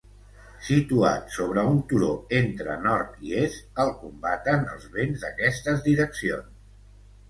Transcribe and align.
Situat 0.69 1.29
sobre 1.35 1.65
un 1.73 1.77
turó 1.91 2.09
entre 2.39 2.79
nord 2.87 3.23
i 3.29 3.37
est, 3.45 3.63
el 3.87 3.95
combaten 4.03 4.69
els 4.75 4.93
vents 5.01 5.23
d'aquestes 5.29 5.91
direccions. 5.91 6.55